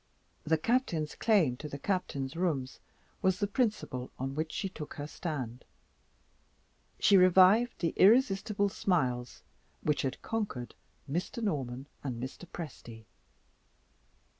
The 0.45 0.57
Captain's 0.57 1.13
claim 1.13 1.57
to 1.57 1.69
the 1.69 1.77
Captain's 1.77 2.35
rooms 2.35 2.79
was 3.21 3.37
the 3.37 3.45
principle 3.45 4.09
on 4.17 4.33
which 4.33 4.51
she 4.51 4.67
took 4.67 4.95
her 4.95 5.05
stand. 5.05 5.63
She 6.99 7.17
revived 7.17 7.75
the 7.77 7.93
irresistible 7.97 8.69
smiles 8.69 9.43
which 9.83 10.01
had 10.01 10.19
conquered 10.23 10.73
Mr. 11.07 11.43
Norman 11.43 11.85
and 12.03 12.19
Mr. 12.19 12.47
Presty. 12.47 13.05